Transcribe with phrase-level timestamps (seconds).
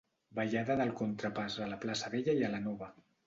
[0.37, 2.89] Ballada del Contrapàs a la plaça Vella i a la Nova.